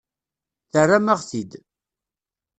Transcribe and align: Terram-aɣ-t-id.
Terram-aɣ-t-id. 0.71 1.51